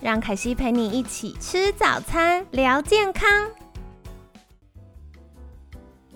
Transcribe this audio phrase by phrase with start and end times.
[0.00, 3.28] 让凯西陪你一起吃早餐，聊健康。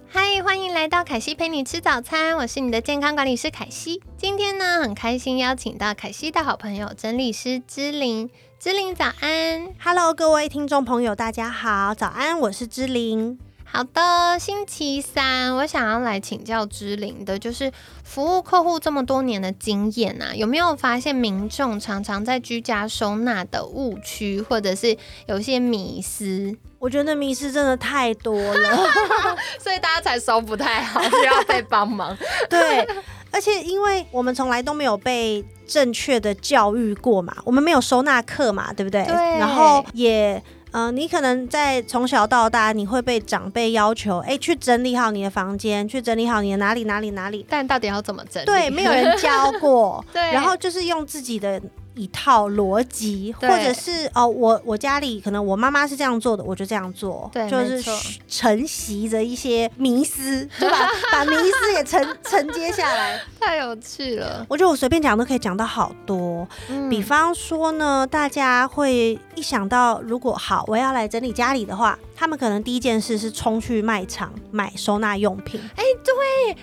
[0.09, 4.01] 嗨，欢迎来到凯西陪你吃早餐，我是你的健康管理师凯西。
[4.17, 8.31] 今天呢，很开心邀请到凯西的好朋友整理师芝玲。
[8.61, 13.37] 芝玲早安，Hello，各位听众朋友，大家好，早安，我是芝玲。
[13.75, 17.73] 好的，星期三我想要来请教之灵的，就是
[18.05, 24.95] 服务客户这么多年的经验啊，有没有发现民众常常在居家收纳的误区，或者是
[25.27, 26.55] 有些迷思？
[26.79, 28.77] 我觉得迷思真的太多了，
[29.59, 32.15] 所以大家才收不太好，需要被帮忙。
[32.51, 32.87] 对，
[33.31, 39.03] 而且因为我们从来都没有被正确的教育过嘛，我们没有收纳课嘛，对不对？
[39.07, 39.15] 对。
[39.39, 40.43] 然后也。
[40.73, 47.47] 嗯，你可能在从小到大，你会被长辈要求，哎，去整理好你的房间，去整理好你的哪里哪里哪里。
[47.49, 48.47] 但到底要怎么整理？
[48.47, 50.05] 对，没有人教过。
[50.13, 50.21] 对。
[50.33, 51.61] 然后就是用自己的。
[51.95, 57.83] 一套逻辑，或者是哦，我我家里可能我妈妈是这样做的，我就这样做，对，就是
[58.29, 60.89] 承袭着一些迷思，对吧？
[61.13, 64.45] 把迷思也承承接下来， 太有趣了。
[64.49, 66.47] 我觉得我随便讲都可以讲到好多，
[66.89, 71.99] 比方说呢，大家会一想到如果好我要来整理家里的话。
[72.15, 75.83] 他们可能第一件事是冲去卖场买收纳用品，哎，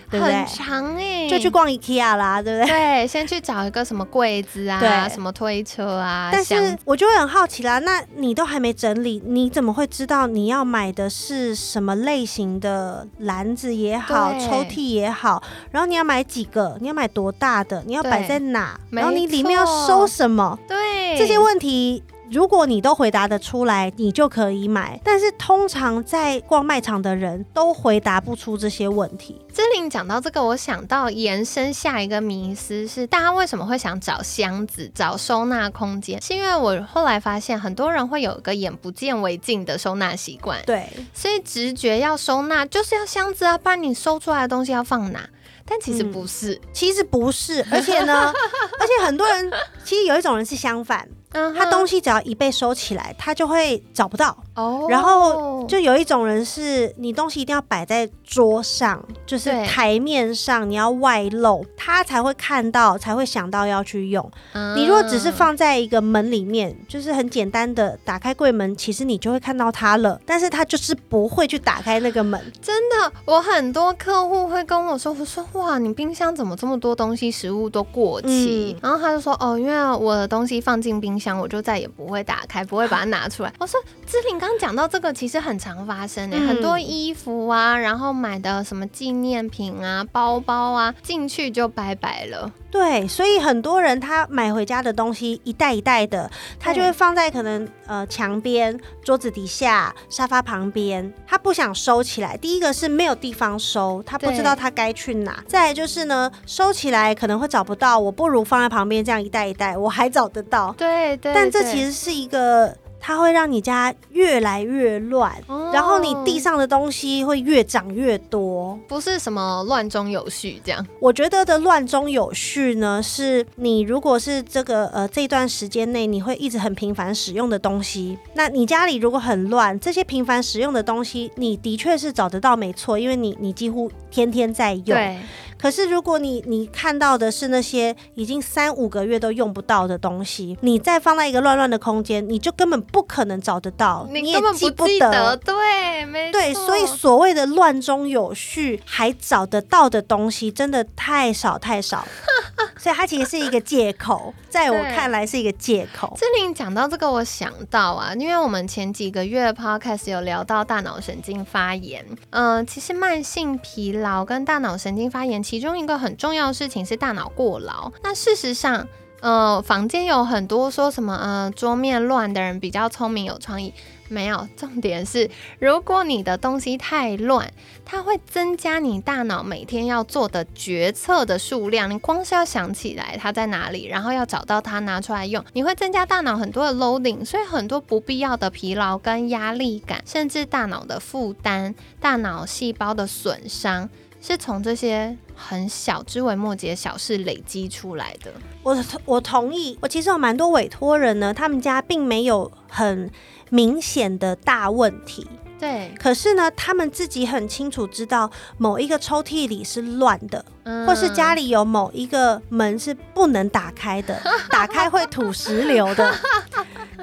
[0.10, 2.72] 对，很长哎，就去逛 IKEA 啦，对不对？
[2.72, 4.80] 对，先去找一个什么柜子啊，
[5.20, 6.30] 什么推车啊。
[6.32, 15.44] 但是我就会很好奇啦，那你都还没整理，你怎么会知道你要买的是什么类型的篮子也好，抽屉也好？
[15.72, 16.78] 然后你要买几个？
[16.80, 17.84] 你要买多大的？
[17.86, 18.80] 你要摆在哪？
[18.92, 20.58] 然后你里面要收什么？
[20.66, 22.02] 对，这些问题。
[22.32, 25.00] 如果你都回答得出来，你就可以买。
[25.04, 29.42] 但是通常在逛卖场的人都回答不出这些问题。
[29.52, 36.22] 志玲讲到这个，我想到延伸下一个迷思是：大家为什么会想找箱子、找收纳空间？
[36.22, 40.62] 是因为我后来发现，很多人会有一个眼不见为净的收纳习惯。
[40.68, 45.28] 对，所以直觉要收纳就是要箱子啊，不然你收出来的东西要放哪？
[45.66, 48.32] 但其实不是，其实不是，而且呢，
[48.80, 49.52] 而且很多人
[49.84, 51.08] 其实有一种人是相反。
[51.32, 54.36] 他东西只要一被收起来，他就会找不到。
[54.56, 64.30] 哦，然后就有一种人是，你东西一定要摆在桌上，就是台面上，你要外露，他才会看到，才会想到要去用。
[64.76, 72.40] 你如果只是放在一个门里面，就是很简单的打开柜门，其实你就会看到它了，但是他就是不会去打开那个门。
[72.62, 78.76] 真的，我很多客户会跟我说，我说哇，你冰箱怎么这么多东西，食物都过期？
[78.82, 81.19] 然后他就说哦，因为我的东西放进冰。
[81.20, 83.54] 箱我就再也不会打开，不会把它拿出来。
[83.60, 92.52] 我说志玲刚讲到这个，其实很常发生诶，很多衣服啊，然后买的什么纪念品啊、包包啊，进去就拜拜了。
[92.72, 102.38] 对，所以很多人他买回家的东西一袋一袋的，他就会放在可能呃墙边、桌子底下、沙发旁边，他不想收起来。
[102.38, 110.74] 第一个是没有地方收，他不知道他该去哪；再来就是呢，收起来可能会找不到，我不如放在旁边这样一袋一袋，我还找得到。
[110.78, 112.76] 对对，但这其实是一个。
[113.00, 115.34] 它会让你家越来越乱，
[115.74, 120.86] 然后你地上的东西会越长越多，不是什么乱中有序这样。
[121.00, 134.84] 我觉得的乱中有序呢，是你如果是这个呃这段时间内你会一直很频繁使用的东西，那你家里如果很乱，这些频繁使用的东西，你的确是找得到没错，因为你你几乎天天在用。
[134.86, 135.18] 对。
[135.62, 145.36] 可是，如果你你看到的是那些已经三五个月都用不到的东西，你再放在一个乱乱的空间，你就根本不可能找得到，你也记不得。
[145.38, 152.08] 对，没对，所以所谓的乱中有序，还找得到的东西真的太少太少，
[152.78, 156.16] 所以它其实是一个借口， 在我看来是一个借口。
[156.18, 165.42] 志玲讲到这个，我想到啊，因为我们前几个月 podcast 有聊到大脑神经发炎，嗯，其实慢性疲劳跟大脑神经发炎。
[165.42, 167.92] 其中一个很重要的事情是大脑过劳。
[168.04, 168.88] 那事实上，
[169.22, 173.74] 呃，房间有很多说什么，呃，桌面乱的人比较聪明有创意。
[174.10, 175.30] 没有，重点是，
[175.60, 177.52] 如果你的东西太乱，
[177.86, 181.90] 它会增加你大脑每天要做的决策的数量。
[181.90, 193.90] 你光是要想起来它在哪里，然后要找到它拿出来用，你会增加大脑很多的 loading，所以很多不必要的疲劳跟压力感，甚至大脑的负担、大脑细胞的损伤。
[194.22, 198.34] 是从这些很小、枝微末节小事累积出来的。
[198.64, 199.80] 我我同意。
[199.82, 203.10] 我其实有蛮多委托人呢，他们家并没有很
[203.50, 205.28] 明显的大问题。
[205.60, 205.94] 对。
[206.00, 210.44] 可是呢，他们自己很清楚知道某一个抽屉里是乱的，
[210.88, 214.20] 或是家里有某一个门是不能打开的，
[214.50, 216.16] 打开会吐石流的。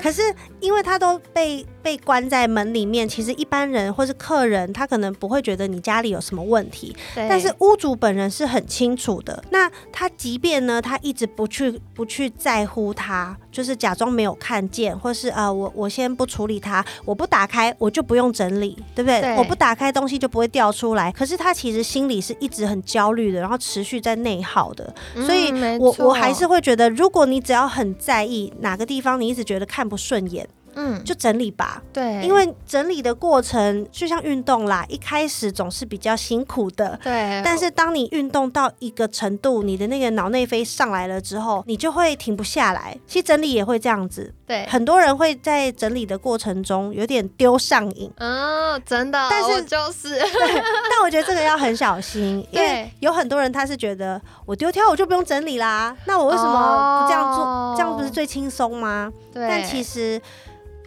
[0.02, 0.22] 可是，
[0.60, 6.96] 因为他都被被关在门里面，其实一般人或是客人，他可能不会觉得你家里有什么问题。
[7.14, 9.40] 但是屋主本人是很清楚的。
[9.50, 19.36] 那他即便呢，他一直不去不去在乎他，就是假装没有看见，或是啊，我我先不处理它，我不打开，我就不用整理，对不对？
[19.36, 21.12] 我不打开东西就不会掉出来。
[21.12, 24.92] 可是他其实心里是一直很焦虑的，然后持续在内耗的。
[25.14, 29.86] 所以，我我还是会觉得，如果你只要很在意哪个地方，你一直觉得看。
[29.86, 30.44] 不顺眼，
[30.76, 31.82] 嗯，就整理吧。
[31.93, 36.99] 对，因为整理的过程就像运动啦，一开始总是比较辛苦的。
[37.02, 42.96] 对，但是当你运动到一个程度，你的那个脑内啡上来了之后，你就会停不下来。
[43.06, 44.32] 其实整理也会这样子。
[44.46, 48.11] 对，很多人会在整理的过程中有点丢上瘾。
[48.19, 49.26] 嗯，真的。
[49.31, 57.75] 但是就是，但我觉得这个要很小心， 因为有很多人他是觉得我丢掉我就不用整理啦，那我为什么不这样做？
[57.76, 59.11] 这样不是最轻松吗？
[59.32, 59.49] 对。
[59.49, 60.20] 但其实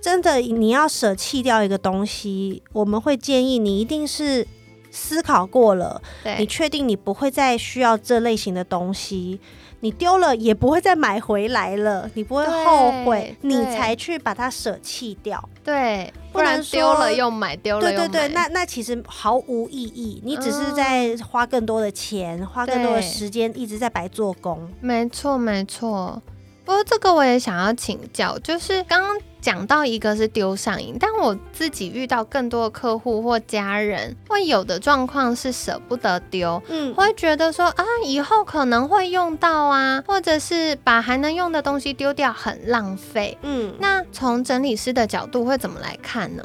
[0.01, 4.47] 真的，你要舍弃掉一个东西，我们会建议你一定是
[4.91, 6.01] 思考过了，
[6.37, 9.39] 你确定你不会再需要这类型的东西。
[9.81, 15.41] 你丢了也不会再买回来了，你不会后悔，你才去把它舍弃掉。
[15.63, 18.07] 对，不然丢了又买，丢了又买。
[18.09, 24.69] 对对对，那那其实毫无意义，你只是在花更多的钱，花更多的时间，一直在白做工。
[24.81, 26.21] 没错没错，
[26.69, 29.17] 不过这个我也想要请教，就是刚刚。
[29.41, 46.43] 讲到一个是丢上瘾，但我自己遇到更多的客户或家人，会有的状况是舍不得丢，嗯，会觉得说啊，以后可能会用到啊，或者是把还能用的东西丢掉很浪费，嗯，那从整理师的角度会怎么来看呢？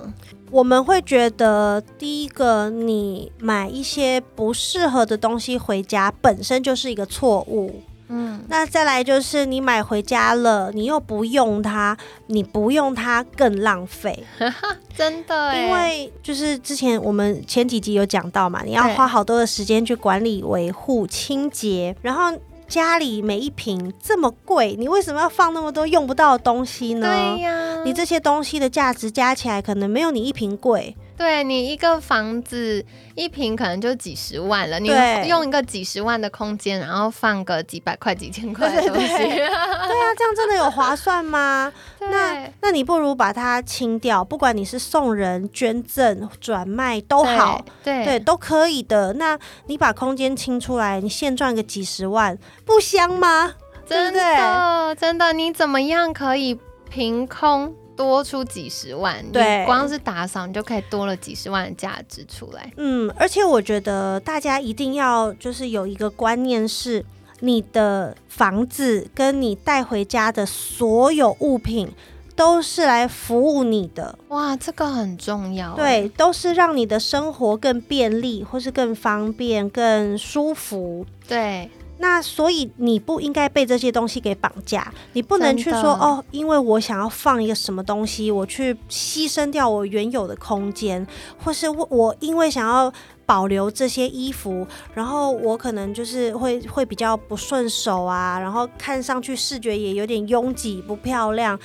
[0.53, 7.82] 我们会觉得，第一个，你买一些不适合的东西回家，本身就是一个错误。
[8.08, 11.96] 嗯，那再来就是你买回家了，你又不用它，
[12.26, 14.24] 你不用它更浪费，
[14.96, 15.56] 真的。
[15.56, 27.08] 因为就是之前我们前几集有讲到嘛，你要花好多的时间去管理、维护、清洁，然后家里每一瓶这么贵，你为什么要放那么多用不到的东西呢？
[27.08, 30.96] 对呀，你这些东西的价值加起来，可能没有你一瓶贵。
[31.16, 32.84] 对你一个房子
[33.14, 34.88] 一平可能就几十万了，你
[35.28, 39.78] 用一个几十万的空间，然后放个几百块、几千块的东西，对啊，
[40.16, 41.72] 这样真的有划算吗？
[42.00, 49.12] 那那你不如把它清掉，不管你是送人、捐赠、转卖都好，对对都可以的。
[49.14, 53.55] 那你把空间清出来，你现赚个几十万，不香吗？
[53.87, 56.58] 真的真的，你怎么样可以
[56.90, 57.75] 凭空？
[57.96, 62.73] 多出几十万，对，光是打扫你就可以多了几十万的价值出来。
[62.76, 67.05] 嗯，而且我觉得大家一定要就是有一个观念是，
[67.41, 71.93] 你的房子跟你带回家的所有物品
[72.35, 74.18] 都是来服务你的。
[74.28, 75.75] 哇，这个很重要。
[75.75, 81.07] 对，都是让你的生活更便利，或是更方便、更舒服。
[81.28, 81.71] 对。
[82.06, 91.06] 那所以你不应该被这些东西给绑架，你不能去说哦，因为我想要放一个什么东西，我去牺牲掉我原有的空间，
[91.42, 92.92] 或是我我因为想要
[93.25, 101.58] 保留这些衣服，然后我可能就是会会比较不顺手啊，然后看上去视觉也有点拥挤不漂亮，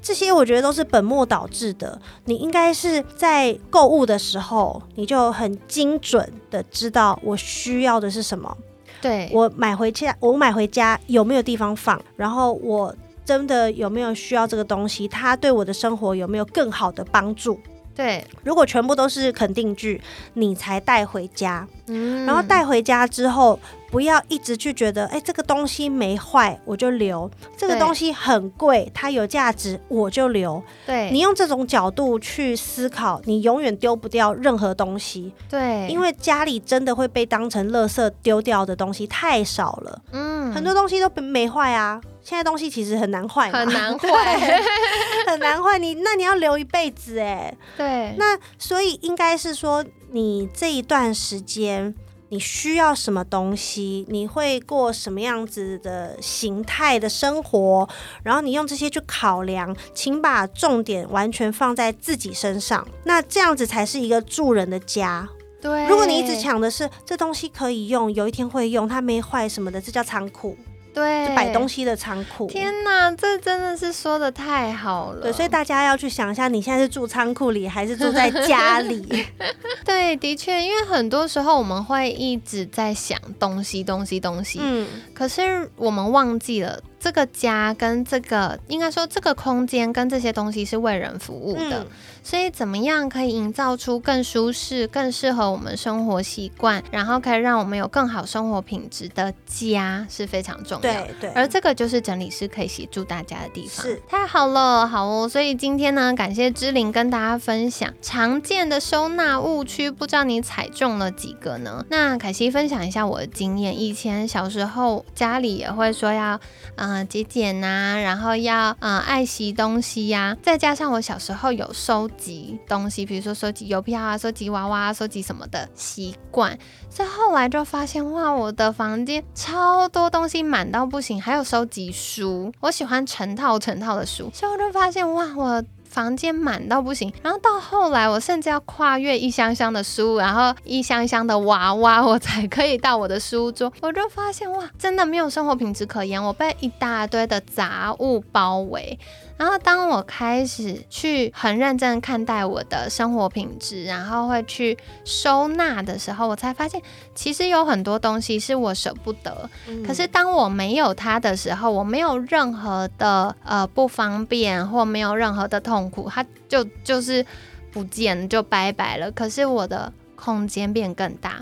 [0.00, 2.00] 这些我觉得都是本末倒置的。
[2.26, 8.56] 你应该是在购物的时候，你就很精准的知道我需要的是什么。
[9.00, 12.00] 对我买回家，我买回家有没有地方放？
[12.16, 15.06] 然后我真的有没有需要这个东西？
[15.08, 17.58] 它对我的生活有没有更好的帮助？
[17.94, 20.00] 对，如果全部都是肯定句，
[20.34, 21.66] 你才带回家。
[21.86, 23.58] 嗯，然后带回家之后，
[23.90, 30.62] 不要一直去觉得，哎，这个东西没坏我就留，这个东西很贵，它有价值我就留。
[30.86, 35.32] 对你用这种角度去思考，你永远丢不掉任何东西。
[35.48, 40.02] 对，因为家里真的会被当成垃圾丢掉的东西太少了。
[40.12, 42.00] 嗯，很多东西都没坏啊。
[42.22, 44.38] 现在东西其实很难坏，很难坏，
[45.26, 45.78] 很难坏。
[45.78, 47.52] 你那你要留一辈子哎。
[47.76, 48.14] 对。
[48.18, 51.92] 那所以应该是说，你这一段时间
[52.30, 57.88] 你需要什么东西，你会过什么样子的形态的生活，
[58.22, 62.86] 然后你用这些去考量，请把重点完全放在自己身上。
[63.04, 65.28] 那这样子才是一个助人的家。
[65.60, 65.86] 对。
[65.88, 70.56] 如果你一直抢的是这东西可以用，有一天会用，它没坏什么的，这叫仓库。
[70.94, 72.46] 对，就摆东西的仓库。
[72.46, 75.22] 天哪，这真的是说的太好了。
[75.22, 79.26] 对，所以大家要去想一下，你现在是住仓库里，还是住在家里？
[79.84, 84.58] 对，的确，因为很多时候我们会一直在想东西，东西，东西。
[84.62, 84.86] 嗯。
[85.14, 86.80] 可是我们忘记了。
[87.02, 91.86] 这个家跟这个，应该说这个空间跟这些东西是为人服务的，
[92.22, 100.80] 所以怎么样可以营造出更舒适、更适合我们生活习惯，然后可以让我们有更好生活品质的家是非常重要。
[100.80, 101.30] 对对。
[101.30, 103.86] 而这个就是整理师可以协助大家的地方。
[103.86, 104.02] 是。
[104.06, 105.26] 太好了，好哦。
[105.26, 111.84] 所以今天呢，感谢芝玲跟大家分享常见的收纳误区，不知道你踩中了几个呢？
[111.88, 116.38] 那凯西分享一下我的经验，以前小时候家里也会说要，
[116.76, 116.90] 嗯。
[116.90, 135.64] 嗯，节俭呐，然后要嗯爱惜东西呀，再加上我小时候有收集东西，比如说收集邮票啊、收集娃娃、收集什么的习惯，所以后来就发现哇，我的房间超多东西满到不行，还有收集书，我喜欢成套成套的书，所以我就发现哇，我。
[135.90, 143.72] 房间满到不行，然后到后来，我甚至要跨越一箱箱的书，然后一箱箱的娃娃，我才可以到我的书桌。
[143.82, 148.96] 我就发现哇，真的没有生活品质可言，我被一大堆的杂物包围。
[149.40, 156.82] 然后，当我开始去很认真看待我的生活品质，然后会去收纳的时候，我才发现，
[157.14, 159.48] 其实有很多东西是我舍不得。
[159.82, 167.24] 可是，当我没有它的时候，我没有任何的呃不方便，或没有任何的痛苦，它就就是
[167.72, 169.10] 不见就拜拜了。
[169.10, 171.40] 可是，我的空间变更大。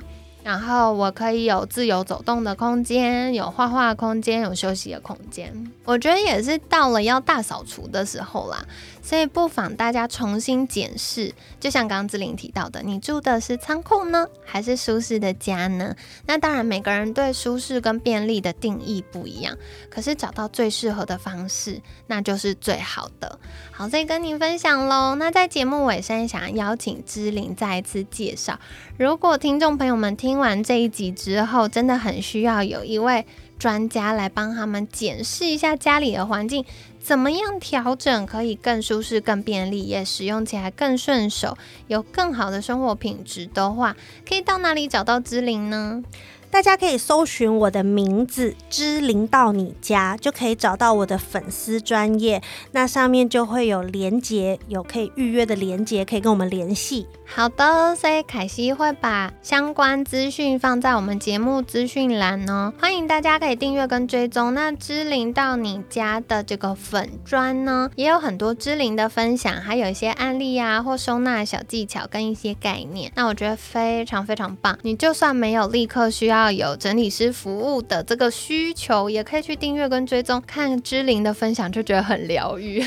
[0.49, 5.52] 然后我可以有自由走动的空间，有画画空间，有休息的空间。
[5.85, 8.64] 我觉得也是到了要大扫除的时候啦。
[9.09, 15.97] 所以不妨大家重新检视，就像刚刚志玲提到的，你住的是仓库呢，还是舒适的家呢？
[16.27, 19.57] 那当然，每个人对舒适跟便利的定义不一样，
[19.88, 23.38] 可是找到最适合的方式，那就是最好的。
[23.73, 25.15] 好，再跟您分享喽。
[25.15, 28.61] 那在节目尾声，想邀请志玲再一次介绍，
[28.99, 33.27] 如果听众朋友们听完这一集之后，真的很需要有一位
[33.59, 36.65] 专家来帮他们检视一下家里的环境。
[37.00, 43.97] 怎么样调整可以更舒适、更便利，也使用起来更顺手，有更好的生活品质的话，
[44.29, 46.03] 可以到哪里找到芝灵呢？
[46.50, 57.07] 大家可以搜寻我的名字“知灵到你家”，就可以找到我的粉丝专业，那上面就会有连接，有可以预约的连接，可以跟我们联系。
[57.26, 64.55] 好的，所以凯西会把相关资讯放在我们节目资讯栏哦，欢迎大家可以订阅跟追踪。
[64.55, 73.12] 那知灵到你家的这个粉砖呢，也有很多知灵的分享，还有一些案例啊，或收纳小技巧跟一些概念。
[73.14, 74.78] 那我觉得非常非常棒。
[74.81, 76.38] 你就算没有立刻需要。
[76.38, 82.80] 要有整理师服务的这个需求，也可以去订阅跟追踪看芝玲的分享，就觉得很疗愈。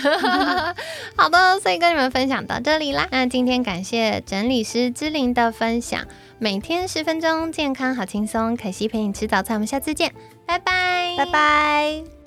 [1.15, 3.07] 好的，所以跟你们分享到这里啦。
[3.11, 6.05] 那今天感谢整理师芝玲的分享，
[6.39, 8.55] 每天十分钟，健康好轻松。
[8.55, 10.13] 可惜陪你吃早餐，我们下次见，
[10.45, 12.20] 拜拜，拜拜。